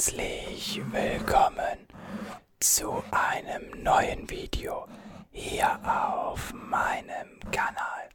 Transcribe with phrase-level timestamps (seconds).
[0.00, 1.86] Herzlich willkommen
[2.58, 4.88] zu einem neuen Video
[5.30, 8.08] hier auf meinem Kanal.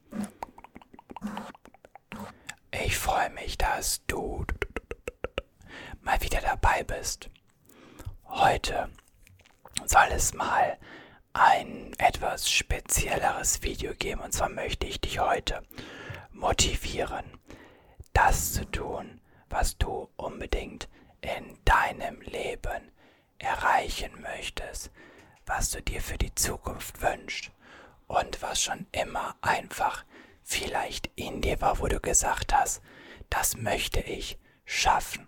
[2.71, 4.43] Ich freue mich, dass du
[6.01, 7.29] mal wieder dabei bist.
[8.29, 8.89] Heute
[9.85, 10.79] soll es mal
[11.33, 15.61] ein etwas spezielleres Video geben und zwar möchte ich dich heute
[16.31, 17.25] motivieren,
[18.11, 20.89] das zu tun, was du unbedingt
[21.25, 22.91] in deinem Leben
[23.39, 24.91] erreichen möchtest,
[25.45, 27.51] was du dir für die Zukunft wünschst
[28.07, 30.05] und was schon immer einfach
[30.43, 32.81] vielleicht in dir war, wo du gesagt hast,
[33.29, 35.25] das möchte ich schaffen.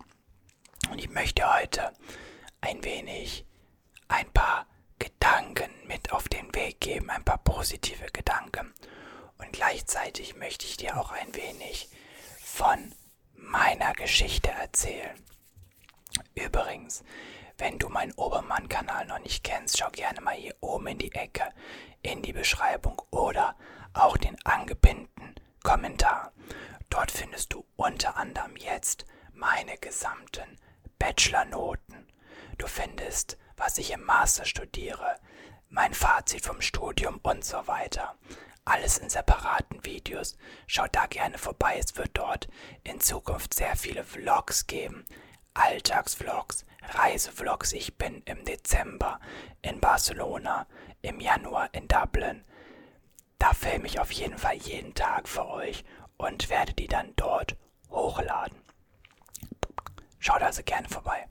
[0.90, 1.92] Und ich möchte heute
[2.60, 3.44] ein wenig
[4.06, 4.66] ein paar
[4.98, 8.72] Gedanken mit auf den Weg geben, ein paar positive Gedanken.
[9.38, 11.88] Und gleichzeitig möchte ich dir auch ein wenig
[12.40, 12.92] von
[13.34, 15.16] meiner Geschichte erzählen.
[16.34, 17.04] Übrigens,
[17.58, 21.52] wenn du meinen Obermann-Kanal noch nicht kennst, schau gerne mal hier oben in die Ecke,
[22.02, 23.56] in die Beschreibung oder
[23.92, 26.32] auch den angepinnten Kommentar.
[26.88, 30.56] Dort findest du unter anderem jetzt meine gesamten
[30.98, 32.06] Bachelor-Noten.
[32.58, 35.16] Du findest, was ich im Master studiere,
[35.68, 38.16] mein Fazit vom Studium und so weiter.
[38.64, 40.36] Alles in separaten Videos.
[40.66, 41.78] Schau da gerne vorbei.
[41.78, 42.48] Es wird dort
[42.84, 45.06] in Zukunft sehr viele Vlogs geben.
[45.58, 47.72] Alltagsvlogs, Reisevlogs.
[47.72, 49.18] Ich bin im Dezember
[49.60, 50.66] in Barcelona,
[51.02, 52.44] im Januar in Dublin.
[53.38, 55.84] Da filme ich auf jeden Fall jeden Tag für euch
[56.16, 57.56] und werde die dann dort
[57.90, 58.56] hochladen.
[60.20, 61.26] Schaut also gerne vorbei.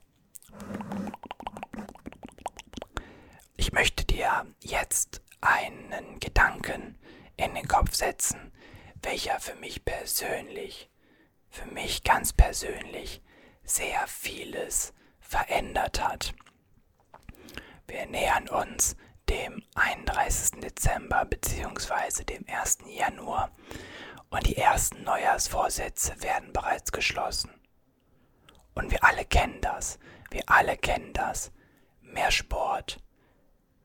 [3.56, 6.98] Ich möchte dir jetzt einen Gedanken
[7.36, 8.52] in den Kopf setzen,
[9.02, 10.90] welcher für mich persönlich,
[11.48, 13.22] für mich ganz persönlich
[13.68, 16.34] sehr vieles verändert hat.
[17.86, 18.96] Wir nähern uns
[19.28, 20.60] dem 31.
[20.60, 22.24] Dezember bzw.
[22.24, 22.78] dem 1.
[22.86, 23.50] Januar
[24.30, 27.50] und die ersten Neujahrsvorsätze werden bereits geschlossen.
[28.74, 29.98] Und wir alle kennen das,
[30.30, 31.52] wir alle kennen das.
[32.00, 33.00] Mehr Sport,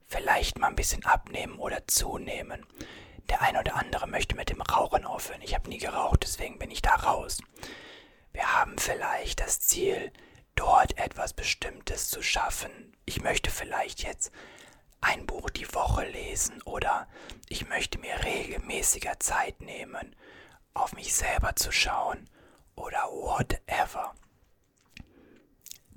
[0.07, 2.65] vielleicht mal ein bisschen abnehmen oder zunehmen.
[3.29, 5.41] Der ein oder andere möchte mit dem Rauchen aufhören.
[5.41, 7.39] Ich habe nie geraucht, deswegen bin ich da raus.
[8.33, 10.11] Wir haben vielleicht das Ziel,
[10.55, 12.71] dort etwas Bestimmtes zu schaffen.
[13.05, 14.31] Ich möchte vielleicht jetzt
[15.01, 17.07] ein Buch die Woche lesen oder
[17.47, 20.15] ich möchte mir regelmäßiger Zeit nehmen,
[20.73, 22.29] auf mich selber zu schauen
[22.75, 24.15] oder whatever.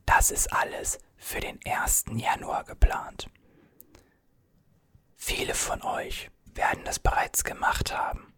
[0.04, 2.04] Das ist alles für den 1.
[2.12, 3.30] Januar geplant.
[5.16, 8.34] Viele von euch werden das bereits gemacht haben.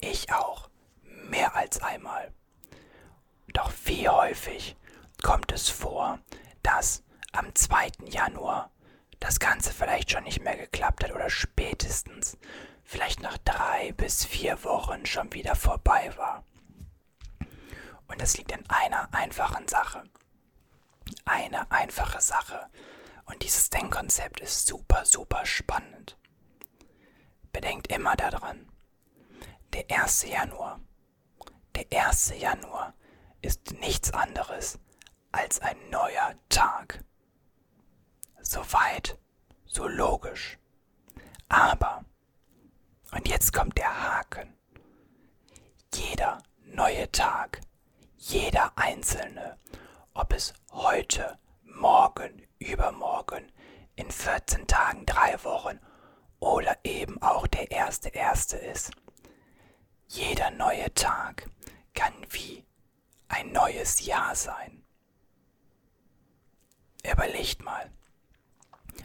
[0.00, 0.68] Ich auch,
[1.02, 2.32] mehr als einmal.
[3.54, 4.76] Doch wie häufig
[5.22, 6.18] kommt es vor,
[6.62, 7.90] dass am 2.
[8.06, 8.70] Januar
[9.20, 12.38] das Ganze vielleicht schon nicht mehr geklappt hat oder spätestens
[12.84, 16.44] vielleicht nach drei bis vier Wochen schon wieder vorbei war.
[18.06, 20.04] Und das liegt in einer einfachen Sache.
[21.24, 22.68] Eine einfache Sache.
[23.26, 26.16] Und dieses Denkkonzept ist super, super spannend.
[27.52, 28.70] Bedenkt immer daran,
[29.74, 30.22] der 1.
[30.22, 30.80] Januar,
[31.74, 32.32] der 1.
[32.38, 32.94] Januar
[33.42, 34.78] ist nichts anderes
[35.32, 37.04] als ein neuer Tag.
[38.40, 39.18] So weit,
[39.66, 40.58] so logisch.
[41.48, 42.04] Aber,
[43.12, 44.54] und jetzt kommt der Haken,
[45.94, 47.60] jeder neue Tag,
[48.16, 49.58] jeder einzelne,
[50.14, 53.50] ob es heute, morgen, übermorgen,
[53.96, 55.80] in 14 Tagen, drei Wochen
[56.40, 58.92] oder eben auch der erste erste ist.
[60.06, 61.50] Jeder neue Tag
[61.94, 62.64] kann wie
[63.28, 64.84] ein neues Jahr sein.
[67.04, 67.90] Überlegt mal.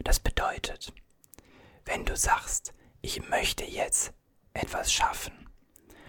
[0.03, 0.93] Das bedeutet,
[1.85, 4.13] wenn du sagst, ich möchte jetzt
[4.53, 5.49] etwas schaffen,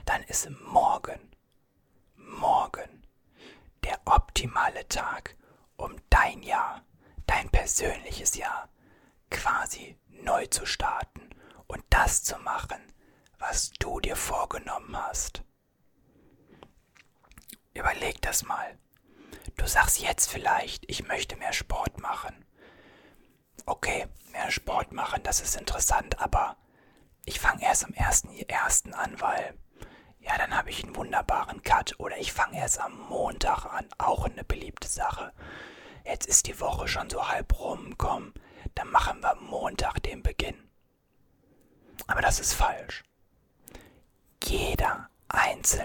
[0.05, 1.21] dann ist morgen,
[2.17, 3.07] morgen
[3.85, 5.37] der optimale Tag,
[5.77, 6.83] um dein Jahr,
[7.27, 8.69] dein persönliches Jahr
[9.31, 11.29] quasi neu zu starten
[11.67, 12.81] und das zu machen,
[13.39, 15.43] was du dir vorgenommen hast.
[17.75, 18.79] Überleg das mal.
[19.57, 22.45] Du sagst jetzt vielleicht, ich möchte mehr Sport machen.
[23.67, 26.57] Okay, mehr Sport machen, das ist interessant, aber
[27.25, 28.93] ich fange erst am 1.1.
[28.93, 29.55] an, weil
[30.25, 31.95] ja, dann habe ich einen wunderbaren Cut.
[31.99, 35.33] Oder ich fange erst am Montag an, auch eine beliebte Sache.
[36.05, 38.33] Jetzt ist die Woche schon so halb rum, komm,
[38.75, 40.57] dann machen wir Montag den Beginn.
[42.07, 43.05] Aber das ist falsch.
[44.43, 45.84] Jeder einzelne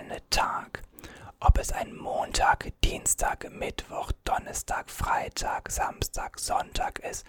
[1.39, 7.25] ob es ein Montag, Dienstag, Mittwoch, Donnerstag, Freitag, Samstag, Sonntag ist,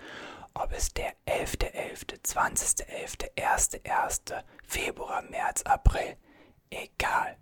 [0.55, 6.17] ob es der 11.11., 20.11., 1.1., Februar, März, April,
[6.71, 7.37] egal.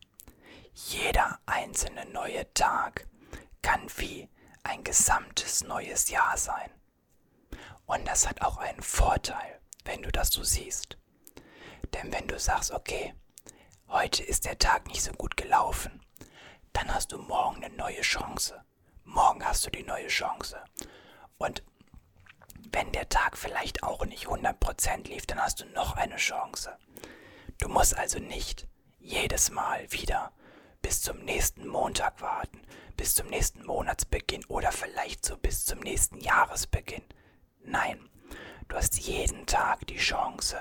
[0.75, 3.06] Jeder einzelne neue Tag
[3.62, 4.29] kann wie
[4.62, 6.71] ein gesamtes neues Jahr sein.
[7.87, 10.99] Und das hat auch einen Vorteil, wenn du das so siehst.
[11.94, 13.14] Denn wenn du sagst, okay,
[13.88, 15.98] heute ist der Tag nicht so gut gelaufen,
[16.73, 18.62] dann hast du morgen eine neue Chance.
[19.05, 20.62] Morgen hast du die neue Chance.
[21.38, 21.62] Und
[22.73, 26.76] wenn der Tag vielleicht auch nicht 100% lief, dann hast du noch eine Chance.
[27.59, 28.67] Du musst also nicht
[28.99, 30.32] jedes Mal wieder
[30.82, 32.62] bis zum nächsten Montag warten,
[32.97, 37.05] bis zum nächsten Monatsbeginn oder vielleicht so bis zum nächsten Jahresbeginn.
[37.64, 38.09] Nein,
[38.69, 40.59] du hast jeden Tag die Chance,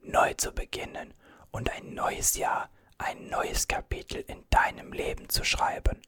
[0.00, 1.14] neu zu beginnen
[1.50, 2.68] und ein neues Jahr,
[2.98, 6.00] ein neues Kapitel in deinem Leben zu schreiben.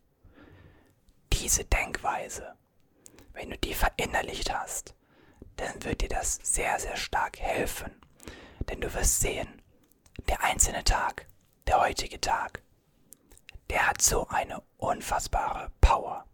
[1.32, 2.56] Diese Denkweise,
[3.32, 4.94] wenn du die verinnerlicht hast,
[5.56, 8.00] dann wird dir das sehr, sehr stark helfen.
[8.68, 9.62] Denn du wirst sehen,
[10.28, 11.26] der einzelne Tag,
[11.66, 12.62] der heutige Tag,
[13.70, 16.24] der hat so eine unfassbare Power.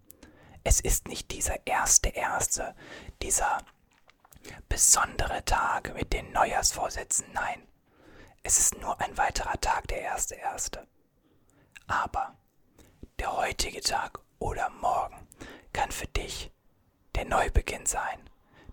[0.64, 2.74] Es ist nicht dieser erste Erste,
[3.20, 3.58] dieser
[4.68, 7.66] besondere Tag mit den Neujahrsvorsätzen, nein.
[8.44, 10.86] Es ist nur ein weiterer Tag, der erste Erste.
[11.86, 12.36] Aber
[13.18, 15.28] der heutige Tag oder morgen
[15.72, 16.50] kann für dich
[17.14, 18.18] der Neubeginn sein,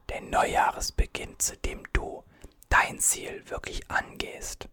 [0.10, 2.24] der Neujahresbeginn, zu dem du
[2.70, 4.68] dein Ziel wirklich angehst.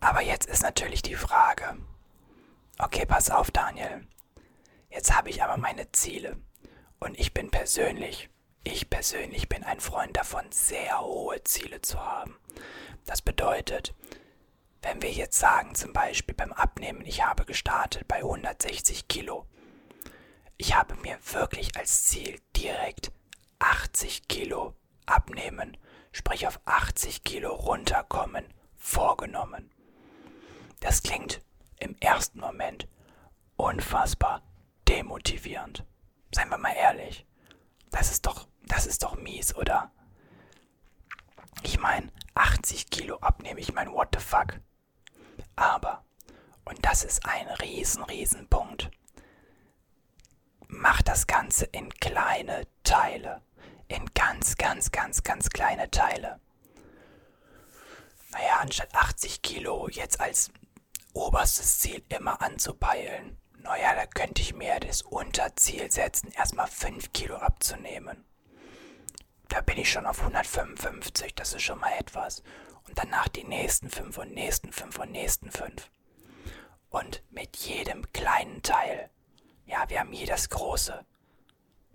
[0.00, 1.76] Aber jetzt ist natürlich die Frage,
[2.78, 4.06] okay, pass auf, Daniel,
[4.88, 6.38] jetzt habe ich aber meine Ziele
[7.00, 8.30] und ich bin persönlich,
[8.64, 12.36] ich persönlich bin ein Freund davon, sehr hohe Ziele zu haben.
[13.06, 13.94] Das bedeutet,
[14.82, 19.46] wenn wir jetzt sagen, zum Beispiel beim Abnehmen, ich habe gestartet bei 160 Kilo.
[20.56, 23.12] Ich habe mir wirklich als Ziel direkt
[23.58, 24.74] 80 Kilo
[25.06, 25.76] abnehmen,
[26.12, 28.44] sprich auf 80 Kilo runterkommen,
[28.76, 29.70] vorgenommen.
[30.80, 31.40] Das klingt
[31.78, 32.88] im ersten Moment
[33.56, 34.42] unfassbar
[34.88, 35.84] demotivierend.
[36.34, 37.26] Seien wir mal ehrlich.
[37.90, 39.90] Das ist doch, das ist doch mies, oder?
[41.62, 44.60] Ich meine, 80 Kilo abnehmen, ich meine, what the fuck?
[45.56, 46.04] Aber,
[46.64, 48.90] und das ist ein riesen, riesen Punkt,
[50.68, 53.42] mach das Ganze in kleine Teile.
[53.88, 56.40] In ganz, ganz, ganz, ganz kleine Teile.
[58.30, 60.50] Naja, anstatt 80 Kilo jetzt als
[61.12, 63.36] oberstes Ziel immer anzupeilen.
[63.58, 68.24] Naja, da könnte ich mir das Unterziel setzen, erstmal 5 Kilo abzunehmen.
[69.50, 72.42] Da bin ich schon auf 155, das ist schon mal etwas.
[72.86, 75.90] Und danach die nächsten 5 und nächsten 5 und nächsten 5.
[76.88, 79.10] Und mit jedem kleinen Teil,
[79.66, 81.04] ja, wir haben hier das große,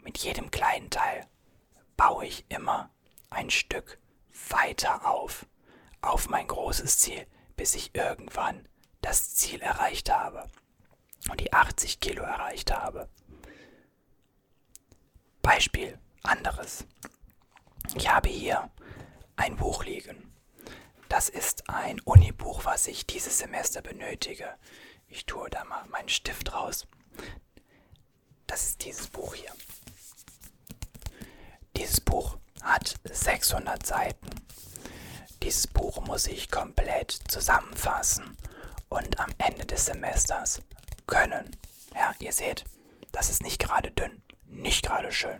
[0.04, 1.28] mit jedem kleinen Teil
[1.96, 2.90] baue ich immer
[3.30, 4.00] ein Stück
[4.50, 5.46] weiter auf,
[6.02, 7.26] auf mein großes Ziel,
[7.56, 8.68] bis ich irgendwann
[9.02, 10.50] das Ziel erreicht habe
[11.30, 13.10] und die 80 Kilo erreicht habe.
[15.42, 16.86] Beispiel anderes.
[17.96, 18.70] Ich habe hier
[19.38, 20.34] ein Buch liegen.
[21.10, 24.54] Das ist ein Unibuch, was ich dieses Semester benötige.
[25.08, 26.88] Ich tue da mal meinen Stift raus.
[28.48, 29.52] Das ist dieses Buch hier.
[31.78, 34.30] Dieses Buch hat 600 Seiten.
[35.42, 38.38] Dieses Buch muss ich komplett zusammenfassen
[38.90, 40.62] und am Ende des Semesters
[41.08, 41.56] können.
[41.94, 42.66] Ja, ihr seht,
[43.12, 45.40] das ist nicht gerade dünn, nicht gerade schön.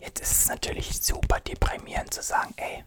[0.00, 2.84] Jetzt ist es natürlich super deprimierend zu sagen, ey,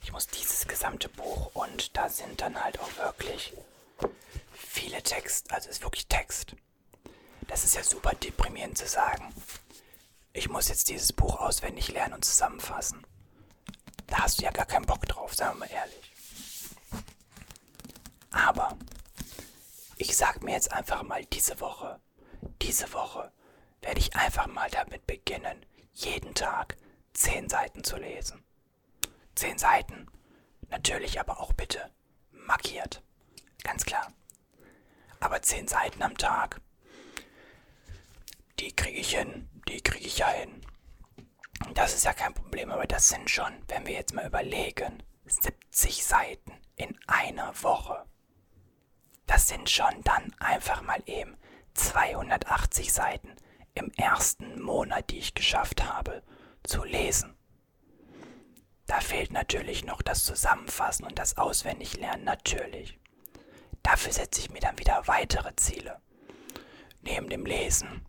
[0.00, 3.52] ich muss dieses gesamte Buch und da sind dann halt auch wirklich
[4.52, 6.54] viele Text, also ist wirklich Text.
[7.48, 9.34] Das ist ja super deprimierend zu sagen.
[10.32, 13.04] Ich muss jetzt dieses Buch auswendig lernen und zusammenfassen.
[14.06, 16.12] Da hast du ja gar keinen Bock drauf, sagen wir mal ehrlich.
[18.30, 18.78] Aber
[19.96, 21.98] ich sag mir jetzt einfach mal diese Woche,
[22.62, 23.32] diese Woche
[23.80, 25.66] werde ich einfach mal damit beginnen,
[25.98, 26.76] jeden Tag
[27.12, 28.44] zehn Seiten zu lesen.
[29.34, 30.06] Zehn Seiten,
[30.68, 31.90] natürlich aber auch bitte
[32.30, 33.02] markiert.
[33.64, 34.12] Ganz klar.
[35.18, 36.60] Aber zehn Seiten am Tag,
[38.60, 40.60] die kriege ich hin, die kriege ich ja hin.
[41.74, 46.04] Das ist ja kein Problem, aber das sind schon, wenn wir jetzt mal überlegen, 70
[46.04, 48.04] Seiten in einer Woche.
[49.26, 51.36] Das sind schon dann einfach mal eben
[51.74, 53.34] 280 Seiten
[53.78, 56.22] im ersten Monat, die ich geschafft habe,
[56.62, 57.34] zu lesen.
[58.86, 62.98] Da fehlt natürlich noch das Zusammenfassen und das Auswendiglernen, natürlich.
[63.82, 66.00] Dafür setze ich mir dann wieder weitere Ziele.
[67.02, 68.04] Neben dem Lesen.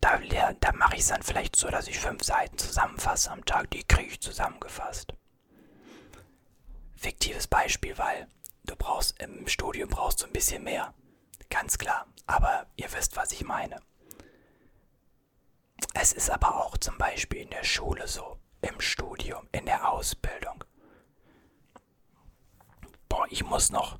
[0.00, 0.18] Da,
[0.60, 3.70] da mache ich es dann vielleicht so, dass ich fünf Seiten zusammenfasse am Tag.
[3.70, 5.12] Die kriege ich zusammengefasst.
[6.96, 8.28] Fiktives Beispiel, weil
[8.64, 10.94] du brauchst im Studium brauchst du ein bisschen mehr.
[11.50, 12.06] Ganz klar.
[12.26, 13.80] Aber ihr wisst, was ich meine.
[15.94, 20.64] Es ist aber auch zum Beispiel in der Schule so, im Studium, in der Ausbildung.
[23.08, 23.98] Boah, ich muss noch,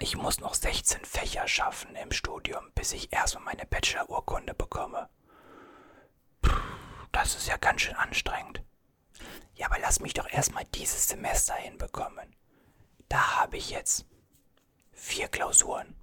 [0.00, 5.08] ich muss noch 16 Fächer schaffen im Studium, bis ich erstmal meine Bachelor-Urkunde bekomme.
[6.42, 6.52] Puh,
[7.12, 8.62] das ist ja ganz schön anstrengend.
[9.54, 12.36] Ja, aber lass mich doch erstmal dieses Semester hinbekommen.
[13.08, 14.04] Da habe ich jetzt
[14.92, 15.96] vier Klausuren.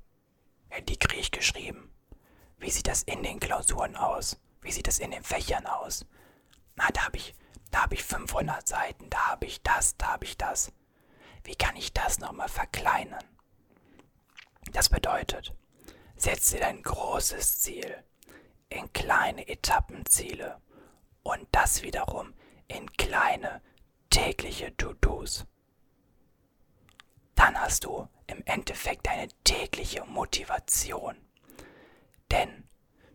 [0.73, 1.93] Kriege ich geschrieben.
[2.57, 4.39] Wie sieht das in den Klausuren aus?
[4.61, 6.07] Wie sieht das in den Fächern aus?
[6.75, 7.35] Na, da habe ich,
[7.69, 10.71] da habe ich 500 Seiten, da habe ich das, da habe ich das.
[11.43, 13.23] Wie kann ich das nochmal verkleinern?
[14.71, 15.53] Das bedeutet,
[16.15, 18.03] setz dir dein großes Ziel
[18.69, 20.59] in kleine Etappenziele
[21.21, 22.33] und das wiederum
[22.67, 23.61] in kleine
[24.09, 25.45] tägliche To-Dos.
[27.35, 31.15] Dann hast du im Endeffekt deine tägliche Motivation.
[32.31, 32.67] Denn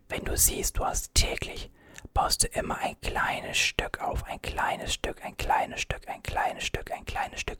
[0.07, 1.71] wenn du siehst, du hast täglich,
[2.13, 6.63] baust du immer ein kleines Stück auf, ein kleines Stück, ein kleines Stück, ein kleines
[6.65, 7.59] Stück, ein kleines Stück.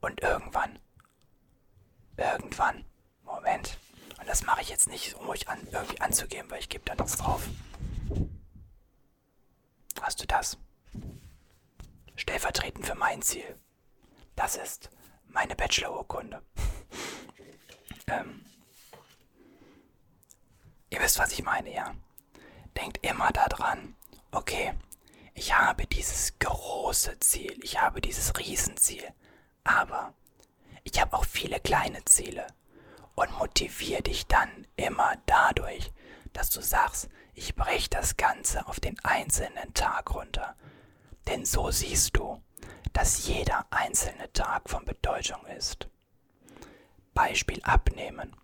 [0.00, 0.78] Und irgendwann,
[2.16, 2.84] irgendwann,
[3.24, 3.78] Moment,
[4.18, 6.94] und das mache ich jetzt nicht, um euch an, irgendwie anzugeben, weil ich gebe da
[6.94, 7.42] nichts drauf.
[10.00, 10.58] Hast du das?
[12.16, 13.58] Stellvertretend für mein Ziel.
[14.36, 14.90] Das ist
[15.26, 16.42] meine Bachelorurkunde.
[18.06, 18.44] Ähm,
[20.90, 21.94] ihr wisst, was ich meine, ja?
[22.76, 23.94] Denkt immer daran,
[24.30, 24.74] okay,
[25.34, 29.04] ich habe dieses große Ziel, ich habe dieses Riesenziel,
[29.64, 30.14] aber
[30.84, 32.46] ich habe auch viele kleine Ziele
[33.14, 35.92] und motiviere dich dann immer dadurch,
[36.32, 40.54] dass du sagst, ich breche das Ganze auf den einzelnen Tag runter.
[41.26, 42.42] Denn so siehst du,
[42.92, 45.88] dass jeder einzelne Tag von Bedeutung ist.
[47.14, 48.34] Beispiel abnehmen.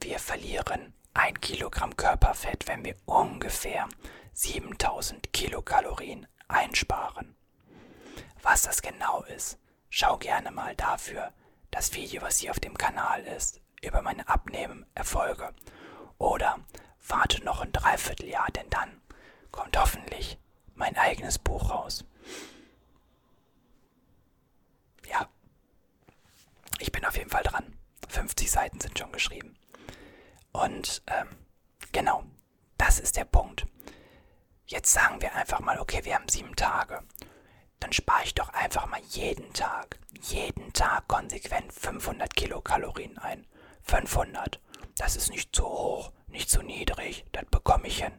[0.00, 3.88] Wir verlieren ein Kilogramm Körperfett, wenn wir ungefähr
[4.34, 7.36] 7000 Kilokalorien einsparen.
[8.42, 9.58] Was das genau ist,
[9.90, 11.32] schau gerne mal dafür
[11.70, 15.54] das Video, was hier auf dem Kanal ist, über meine Abnehmen-Erfolge.
[16.18, 16.60] Oder
[17.06, 19.00] warte noch ein Dreivierteljahr, denn dann
[19.50, 20.38] kommt hoffentlich
[20.74, 22.04] mein eigenes Buch raus.
[25.08, 25.28] Ja,
[26.78, 27.76] ich bin auf jeden Fall dran.
[28.08, 29.56] 50 Seiten sind schon geschrieben.
[30.52, 31.28] Und ähm,
[31.92, 32.24] genau,
[32.78, 33.66] das ist der Punkt.
[34.66, 37.02] Jetzt sagen wir einfach mal, okay, wir haben sieben Tage.
[37.80, 43.46] Dann spare ich doch einfach mal jeden Tag, jeden Tag konsequent 500 Kilokalorien ein.
[43.82, 44.60] 500.
[44.96, 47.24] Das ist nicht zu hoch, nicht zu niedrig.
[47.32, 48.18] Das bekomme ich hin.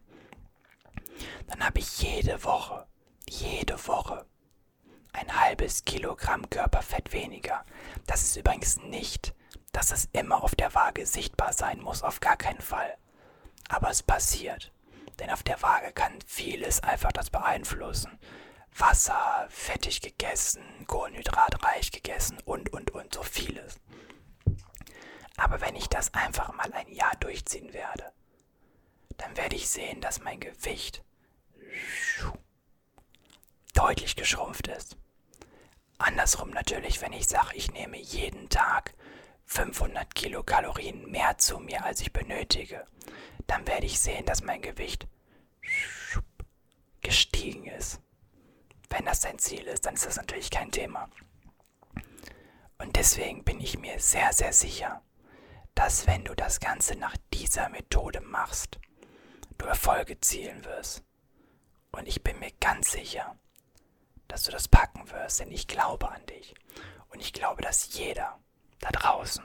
[1.48, 2.88] Dann habe ich jede Woche,
[3.28, 4.26] jede Woche
[5.18, 7.66] ein halbes Kilogramm Körperfett weniger.
[8.06, 9.34] Das ist übrigens nicht
[9.78, 12.98] dass es immer auf der Waage sichtbar sein muss, auf gar keinen Fall.
[13.70, 14.72] Aber es passiert.
[15.20, 18.18] Denn auf der Waage kann vieles einfach das beeinflussen.
[18.76, 23.80] Wasser, fettig gegessen, kohlenhydratreich gegessen und, und, und, so vieles.
[25.38, 28.12] Aber wenn ich das einfach mal ein Jahr durchziehen werde,
[29.18, 31.04] dann werde ich sehen, dass mein Gewicht
[33.76, 34.98] deutlich geschrumpft ist.
[35.98, 38.94] Andersrum natürlich, wenn ich sage, ich nehme jeden Tag
[39.46, 42.86] 500 Kilokalorien mehr zu mir, als ich benötige,
[43.48, 45.08] dann werde ich sehen, dass mein Gewicht
[47.02, 48.02] gestiegen ist.
[48.90, 51.10] Wenn das dein Ziel ist, dann ist das natürlich kein Thema.
[52.78, 55.02] Und deswegen bin ich mir sehr, sehr sicher,
[55.74, 58.80] dass wenn du das Ganze nach dieser Methode machst,
[59.58, 61.04] du Erfolge zielen wirst.
[61.92, 63.38] Und ich bin mir ganz sicher,
[64.28, 66.54] dass du das packen wirst, denn ich glaube an dich.
[67.10, 68.38] Und ich glaube, dass jeder,
[68.80, 69.44] da draußen.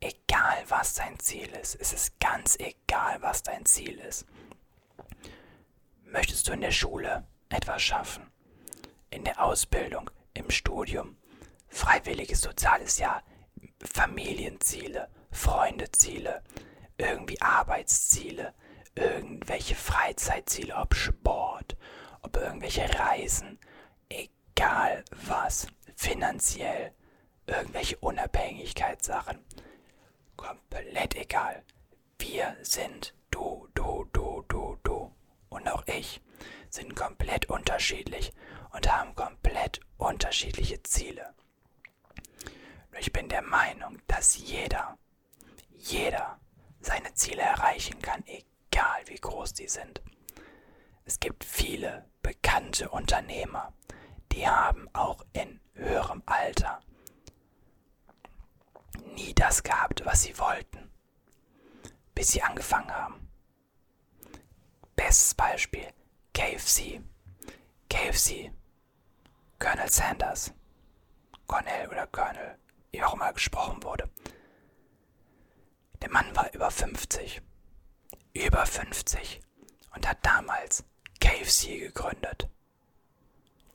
[0.00, 4.26] Egal was dein Ziel ist, es ist ganz egal, was dein Ziel ist.
[6.04, 8.30] Möchtest du in der Schule etwas schaffen?
[9.10, 11.16] In der Ausbildung, im Studium,
[11.68, 13.22] freiwilliges soziales Jahr,
[13.82, 16.42] Familienziele, Freundeziele,
[16.96, 18.54] irgendwie Arbeitsziele,
[18.94, 21.76] irgendwelche Freizeitziele, ob Sport,
[22.22, 23.57] ob irgendwelche Reisen,
[24.58, 26.92] egal was, finanziell,
[27.46, 29.38] irgendwelche Unabhängigkeitssachen.
[30.36, 31.62] Komplett egal.
[32.18, 35.12] Wir sind du, du, du, du, du
[35.48, 36.20] und auch ich
[36.70, 38.32] sind komplett unterschiedlich
[38.72, 41.32] und haben komplett unterschiedliche Ziele.
[42.98, 44.98] Ich bin der Meinung, dass jeder,
[45.76, 46.40] jeder
[46.80, 50.02] seine Ziele erreichen kann, egal wie groß die sind.
[51.04, 53.72] Es gibt viele bekannte Unternehmer,
[54.38, 56.80] die haben auch in höherem Alter
[59.16, 60.92] nie das gehabt, was sie wollten,
[62.14, 63.28] bis sie angefangen haben.
[64.94, 65.88] Bestes Beispiel
[66.34, 67.00] KFC.
[67.90, 68.52] KFC.
[69.58, 70.52] Colonel Sanders.
[71.48, 72.58] Cornell oder Colonel,
[72.92, 74.08] wie auch immer gesprochen wurde.
[76.00, 77.42] Der Mann war über 50.
[78.34, 79.40] Über 50.
[79.96, 80.84] Und hat damals
[81.18, 82.48] KFC gegründet.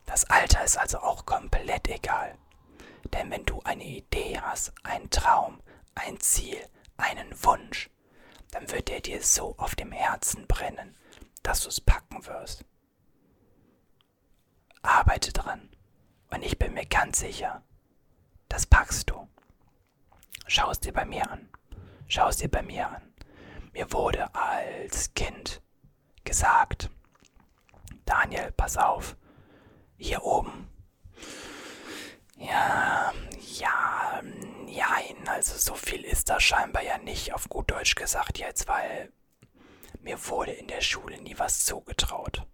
[0.05, 2.38] Das Alter ist also auch komplett egal.
[3.13, 5.62] Denn wenn du eine Idee hast, einen Traum,
[5.95, 6.57] ein Ziel,
[6.98, 7.89] einen Wunsch,
[8.51, 10.95] dann wird er dir so auf dem Herzen brennen,
[11.41, 12.65] dass du es packen wirst.
[14.81, 15.69] Arbeite dran.
[16.29, 17.63] Und ich bin mir ganz sicher,
[18.50, 19.27] das packst du.
[20.48, 21.50] Schau es dir bei mir an.
[22.07, 23.13] Schau es dir bei mir an.
[23.72, 25.62] Mir wurde als Kind
[26.24, 26.89] gesagt,
[28.05, 29.15] Daniel, pass auf,
[30.03, 30.69] hier oben.
[32.36, 33.13] Ja,
[33.57, 34.22] ja,
[35.24, 39.12] nein, also so viel ist da scheinbar ja nicht, auf gut Deutsch gesagt jetzt, weil
[40.01, 42.45] mir wurde in der Schule nie was zugetraut.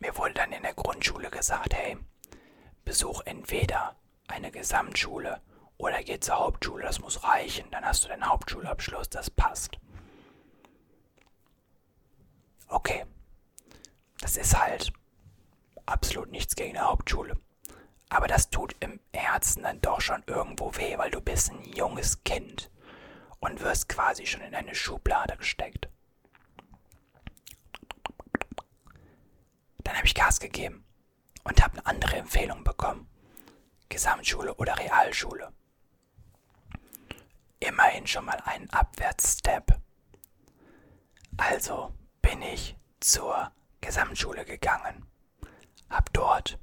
[0.00, 1.96] Mir wurde dann in der Grundschule gesagt, hey,
[2.84, 3.96] besuch entweder
[4.28, 5.40] eine Gesamtschule
[5.76, 9.78] oder geh zur Hauptschule, das muss reichen, dann hast du den Hauptschulabschluss, das passt.
[12.68, 13.04] Okay,
[14.20, 14.92] das ist halt
[15.86, 17.38] absolut nichts gegen eine Hauptschule.
[18.08, 22.22] Aber das tut im Herzen dann doch schon irgendwo weh, weil du bist ein junges
[22.24, 22.70] Kind
[23.40, 25.88] und wirst quasi schon in eine Schublade gesteckt.
[29.78, 30.84] Dann habe ich Gas gegeben
[31.44, 33.08] und habe eine andere Empfehlung bekommen.
[33.88, 35.52] Gesamtschule oder Realschule.
[37.60, 39.78] Immerhin schon mal einen Abwärtsstep.
[41.36, 45.06] Also bin ich zur Gesamtschule gegangen.
[45.92, 46.58] Hab dort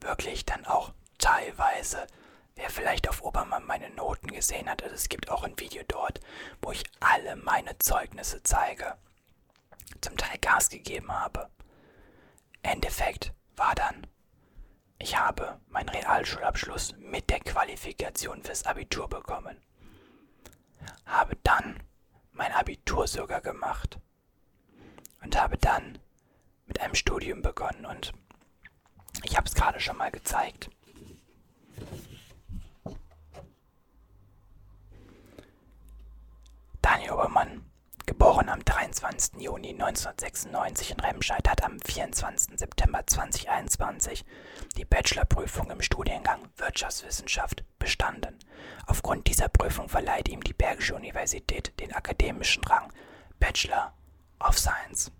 [0.00, 2.08] wirklich dann auch teilweise,
[2.56, 6.18] wer vielleicht auf Obermann meine Noten gesehen hat, also es gibt auch ein Video dort,
[6.60, 8.96] wo ich alle meine Zeugnisse zeige,
[10.00, 11.48] zum Teil Gas gegeben habe.
[12.62, 14.08] Endeffekt war dann,
[14.98, 19.62] ich habe meinen Realschulabschluss mit der Qualifikation fürs Abitur bekommen.
[21.06, 21.80] Habe dann
[22.32, 24.00] mein Abitur sogar gemacht
[25.22, 26.00] und habe dann
[26.66, 28.12] mit einem Studium begonnen und
[29.24, 30.70] ich habe es gerade schon mal gezeigt.
[36.82, 37.64] Daniel Obermann,
[38.06, 39.40] geboren am 23.
[39.42, 42.58] Juni 1996 in Remscheid, hat am 24.
[42.58, 44.24] September 2021
[44.76, 48.38] die Bachelorprüfung im Studiengang Wirtschaftswissenschaft bestanden.
[48.86, 52.90] Aufgrund dieser Prüfung verleiht ihm die Bergische Universität den akademischen Rang
[53.38, 53.92] Bachelor
[54.40, 55.12] of Science.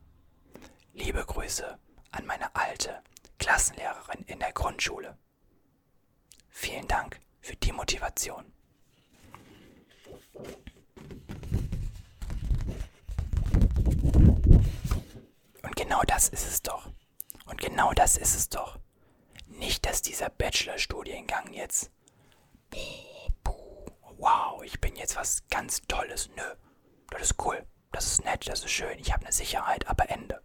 [0.95, 1.79] Liebe Grüße
[2.13, 3.03] an meine alte
[3.39, 5.17] Klassenlehrerin in der Grundschule.
[6.49, 8.53] Vielen Dank für die Motivation.
[15.63, 16.91] Und genau das ist es doch.
[17.47, 18.79] Und genau das ist es doch.
[19.47, 21.91] Nicht, dass dieser Bachelorstudiengang jetzt.
[24.19, 26.29] Wow, ich bin jetzt was ganz Tolles.
[26.37, 26.43] Nö,
[27.11, 27.65] das ist cool.
[27.93, 28.99] Das ist nett, das ist schön.
[28.99, 30.43] Ich habe eine Sicherheit, aber Ende.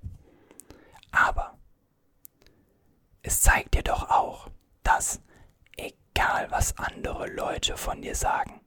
[1.12, 1.53] Aber
[3.54, 4.48] zeigt dir doch auch,
[4.82, 5.22] dass
[5.78, 8.62] egal was andere Leute von dir sagen,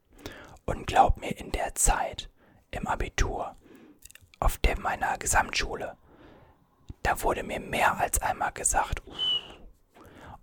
[0.64, 2.30] und glaub mir, in der Zeit,
[2.70, 3.56] im Abitur,
[4.38, 5.96] auf der meiner Gesamtschule,
[7.02, 9.02] da wurde mir mehr als einmal gesagt,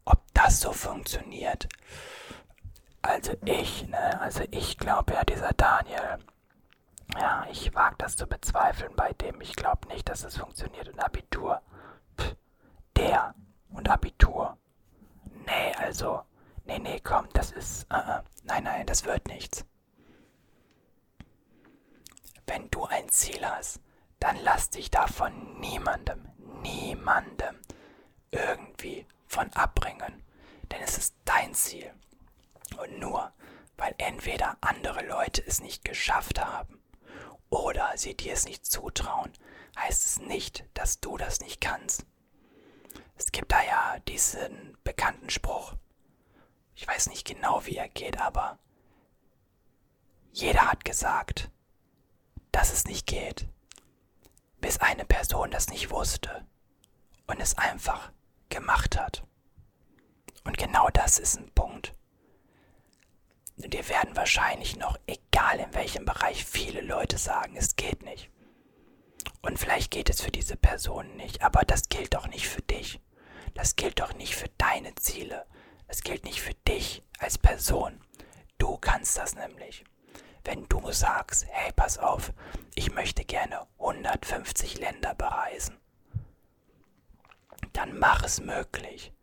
[0.03, 1.69] ob das so funktioniert.
[3.01, 6.19] Also ich, ne, also ich glaube ja, dieser Daniel,
[7.17, 9.39] ja, ich wage das zu bezweifeln bei dem.
[9.39, 10.89] Ich glaube nicht, dass es funktioniert.
[10.89, 11.62] Und Abitur,
[12.17, 12.36] pff,
[12.97, 13.36] der
[13.74, 14.58] und Abitur.
[15.46, 16.24] Nee, also,
[16.66, 19.66] nee, nee, komm, das ist, uh, nein, nein, das wird nichts.
[22.46, 23.82] Wenn du ein Ziel hast,
[24.20, 26.28] dann lass dich davon niemandem,
[26.62, 27.56] niemandem
[28.32, 30.24] irgendwie von abbringen.
[30.72, 31.94] Denn es ist dein Ziel.
[32.78, 33.34] Und nur
[33.78, 36.82] weil entweder andere Leute es nicht geschafft haben
[37.50, 39.32] oder sie dir es nicht zutrauen,
[39.78, 42.06] heißt es nicht, dass du das nicht kannst.
[43.26, 45.76] Es gibt da ja diesen bekannten Spruch.
[46.76, 48.60] Ich weiß nicht genau, wie er geht, aber
[50.34, 51.50] jeder hat gesagt,
[52.52, 53.48] dass es nicht geht,
[54.60, 56.46] bis eine Person das nicht wusste
[57.26, 58.12] und es einfach
[58.50, 59.24] gemacht hat.
[60.44, 61.96] Und genau das ist ein Punkt.
[63.56, 68.30] Dir werden wahrscheinlich noch, egal in welchem Bereich, viele Leute sagen, es geht nicht.
[69.42, 73.00] Und vielleicht geht es für diese Person nicht, aber das gilt doch nicht für dich.
[73.54, 75.46] Das gilt doch nicht für deine Ziele.
[75.88, 78.02] Das gilt nicht für dich als Person.
[78.58, 79.84] Du kannst das nämlich.
[80.44, 82.34] Wenn du sagst, hey, pass auf,
[82.76, 85.78] ich möchte gerne 150 Länder bereisen,
[87.72, 89.13] dann mach es möglich.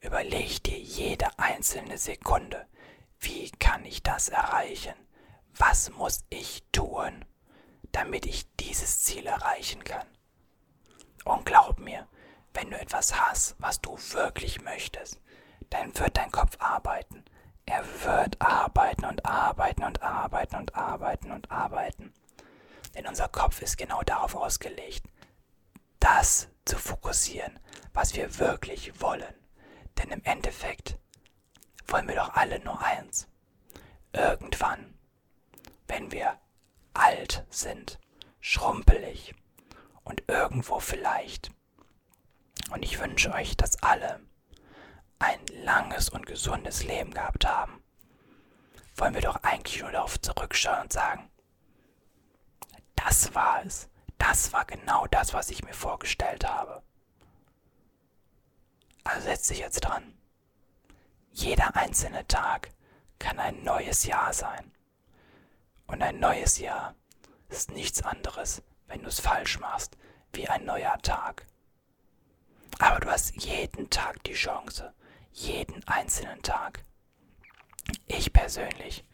[0.00, 2.66] Überleg dir jede einzelne Sekunde,
[3.20, 4.94] wie kann ich das erreichen?
[5.56, 7.24] Was muss ich tun,
[7.92, 10.06] damit ich dieses Ziel erreichen kann?
[11.24, 12.06] Und glaub mir,
[12.54, 15.20] wenn du etwas hast, was du wirklich möchtest,
[15.70, 17.24] dann wird dein Kopf arbeiten.
[17.66, 22.12] Er wird arbeiten und arbeiten und arbeiten und arbeiten und arbeiten.
[22.94, 25.06] Denn unser Kopf ist genau darauf ausgelegt,
[26.00, 27.60] das zu fokussieren,
[27.92, 29.34] was wir wirklich wollen.
[29.98, 30.98] Denn im Endeffekt
[31.86, 33.28] wollen wir doch alle nur eins.
[34.12, 34.98] Irgendwann,
[35.86, 36.38] wenn wir
[36.94, 38.00] alt sind,
[38.40, 39.34] schrumpelig
[40.02, 41.52] und irgendwo vielleicht
[42.70, 44.20] und ich wünsche euch, dass alle
[45.18, 47.82] ein langes und gesundes Leben gehabt haben.
[48.96, 51.30] Wollen wir doch eigentlich nur darauf zurückschauen und sagen,
[52.96, 53.88] das war es.
[54.18, 56.82] Das war genau das, was ich mir vorgestellt habe.
[59.04, 60.18] Also setz dich jetzt dran.
[61.32, 62.70] Jeder einzelne Tag
[63.18, 64.72] kann ein neues Jahr sein.
[65.86, 66.94] Und ein neues Jahr
[67.48, 69.96] ist nichts anderes, wenn du es falsch machst,
[70.32, 71.46] wie ein neuer Tag.
[72.78, 74.94] Aber du hast jeden Tag die Chance.
[75.32, 76.84] Jeden einzelnen Tag.
[78.06, 79.04] Ich persönlich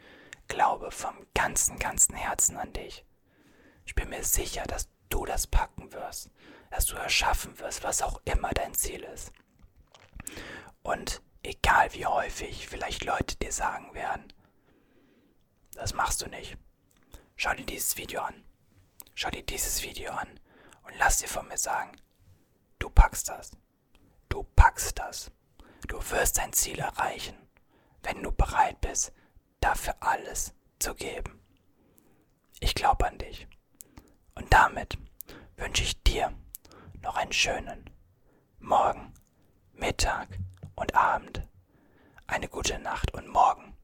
[0.48, 3.04] glaube vom ganzen, ganzen Herzen an dich.
[3.84, 6.30] Ich bin mir sicher, dass du das packen wirst,
[6.70, 9.32] dass du erschaffen wirst, was auch immer dein Ziel ist.
[10.82, 14.32] Und egal wie häufig vielleicht Leute dir sagen werden,
[15.72, 16.56] das machst du nicht.
[17.36, 18.44] Schau dir dieses Video an.
[19.14, 20.28] Schau dir dieses Video an
[20.84, 21.92] und lass dir von mir sagen,
[22.78, 23.50] Du packst das.
[24.28, 25.30] Du packst das.
[25.88, 27.36] Du wirst dein Ziel erreichen,
[28.02, 29.12] wenn du bereit bist,
[29.60, 31.40] dafür alles zu geben.
[32.60, 33.46] Ich glaube an dich.
[34.34, 34.98] Und damit
[35.56, 36.32] wünsche ich dir
[37.02, 37.88] noch einen schönen
[38.58, 39.14] Morgen,
[39.72, 40.38] Mittag
[40.74, 41.42] und Abend.
[42.26, 43.76] Eine gute Nacht und morgen,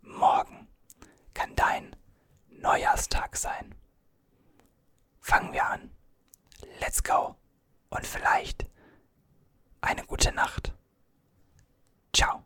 [0.00, 0.68] morgen
[1.34, 1.94] kann dein
[2.48, 3.74] Neujahrstag sein.
[5.20, 5.94] Fangen wir an.
[6.80, 7.36] Let's go
[7.92, 8.66] und vielleicht
[9.82, 10.72] eine gute Nacht.
[12.14, 12.42] Ciao.